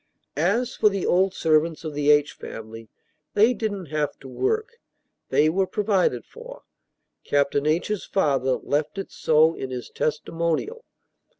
[0.35, 2.33] As for the old servants of the H.
[2.33, 2.89] family,
[3.35, 4.79] they didn't have to work,
[5.29, 6.63] they were provided for;
[7.23, 10.83] Captain H.'s father "left it so in his testimonial."